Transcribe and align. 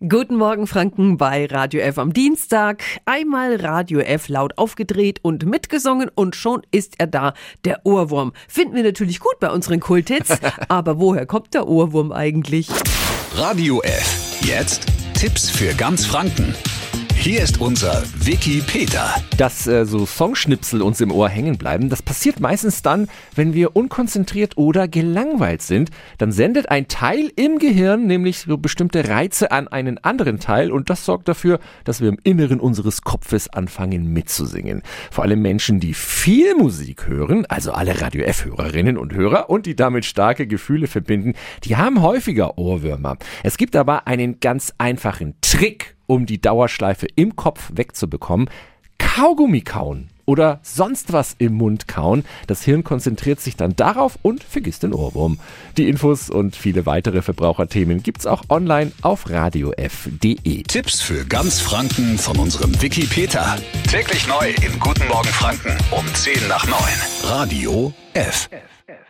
Guten 0.00 0.36
Morgen 0.36 0.66
Franken 0.66 1.16
bei 1.16 1.46
Radio 1.46 1.80
F 1.80 1.96
am 1.96 2.12
Dienstag. 2.12 2.82
Einmal 3.06 3.56
Radio 3.56 4.00
F 4.00 4.28
laut 4.28 4.58
aufgedreht 4.58 5.20
und 5.22 5.46
mitgesungen 5.46 6.10
und 6.14 6.36
schon 6.36 6.60
ist 6.70 6.96
er 6.98 7.06
da, 7.06 7.32
der 7.64 7.80
Ohrwurm. 7.86 8.34
Finden 8.46 8.74
wir 8.76 8.82
natürlich 8.82 9.20
gut 9.20 9.40
bei 9.40 9.50
unseren 9.50 9.80
Kulthits, 9.80 10.38
aber 10.68 11.00
woher 11.00 11.24
kommt 11.24 11.54
der 11.54 11.66
Ohrwurm 11.66 12.12
eigentlich? 12.12 12.68
Radio 13.36 13.80
F. 13.84 14.38
Jetzt 14.42 14.86
Tipps 15.14 15.48
für 15.48 15.72
ganz 15.72 16.04
Franken. 16.04 16.54
Hier 17.18 17.42
ist 17.42 17.60
unser 17.60 18.04
Wiki 18.20 18.62
Peter. 18.64 19.12
Dass 19.36 19.66
äh, 19.66 19.84
so 19.84 20.06
Songschnipsel 20.06 20.80
uns 20.80 21.00
im 21.00 21.10
Ohr 21.10 21.28
hängen 21.28 21.58
bleiben, 21.58 21.88
das 21.88 22.00
passiert 22.00 22.38
meistens 22.38 22.82
dann, 22.82 23.08
wenn 23.34 23.52
wir 23.52 23.74
unkonzentriert 23.74 24.56
oder 24.56 24.86
gelangweilt 24.86 25.60
sind. 25.60 25.90
Dann 26.18 26.30
sendet 26.30 26.70
ein 26.70 26.86
Teil 26.86 27.32
im 27.34 27.58
Gehirn 27.58 28.06
nämlich 28.06 28.40
so 28.40 28.58
bestimmte 28.58 29.08
Reize 29.08 29.50
an 29.50 29.66
einen 29.66 29.98
anderen 29.98 30.38
Teil 30.38 30.70
und 30.70 30.88
das 30.88 31.04
sorgt 31.04 31.26
dafür, 31.26 31.58
dass 31.82 32.00
wir 32.00 32.10
im 32.10 32.18
Inneren 32.22 32.60
unseres 32.60 33.02
Kopfes 33.02 33.48
anfangen 33.48 34.12
mitzusingen. 34.12 34.82
Vor 35.10 35.24
allem 35.24 35.42
Menschen, 35.42 35.80
die 35.80 35.94
viel 35.94 36.54
Musik 36.54 37.08
hören, 37.08 37.44
also 37.46 37.72
alle 37.72 38.00
Radio 38.00 38.22
F-Hörerinnen 38.22 38.96
und 38.96 39.12
Hörer 39.14 39.50
und 39.50 39.66
die 39.66 39.74
damit 39.74 40.04
starke 40.04 40.46
Gefühle 40.46 40.86
verbinden, 40.86 41.32
die 41.64 41.74
haben 41.74 42.02
häufiger 42.02 42.56
Ohrwürmer. 42.56 43.16
Es 43.42 43.56
gibt 43.56 43.74
aber 43.74 44.06
einen 44.06 44.38
ganz 44.38 44.72
einfachen 44.78 45.34
Trick, 45.40 45.95
um 46.06 46.26
die 46.26 46.40
Dauerschleife 46.40 47.06
im 47.16 47.36
Kopf 47.36 47.70
wegzubekommen, 47.74 48.48
Kaugummi 48.98 49.60
kauen 49.62 50.08
oder 50.26 50.60
sonst 50.62 51.12
was 51.12 51.34
im 51.38 51.54
Mund 51.54 51.88
kauen. 51.88 52.24
Das 52.46 52.62
Hirn 52.62 52.84
konzentriert 52.84 53.40
sich 53.40 53.56
dann 53.56 53.76
darauf 53.76 54.18
und 54.22 54.44
vergisst 54.44 54.82
den 54.82 54.92
Ohrwurm. 54.92 55.38
Die 55.76 55.88
Infos 55.88 56.28
und 56.28 56.56
viele 56.56 56.84
weitere 56.84 57.22
Verbraucherthemen 57.22 58.02
gibt's 58.02 58.26
auch 58.26 58.42
online 58.48 58.92
auf 59.02 59.30
radiof.de. 59.30 60.62
Tipps 60.64 61.00
für 61.00 61.24
ganz 61.24 61.60
Franken 61.60 62.18
von 62.18 62.38
unserem 62.38 62.80
Wiki 62.82 63.06
Peter. 63.06 63.56
Täglich 63.90 64.26
neu 64.26 64.50
in 64.64 64.78
Guten 64.80 65.06
Morgen 65.08 65.28
Franken 65.28 65.76
um 65.92 66.04
10 66.12 66.48
nach 66.48 66.66
9. 66.66 66.76
Radio 67.24 67.94
F. 68.14 68.48
F, 68.50 68.62
F. 68.86 69.05